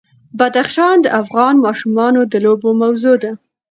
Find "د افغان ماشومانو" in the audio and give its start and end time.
1.01-2.21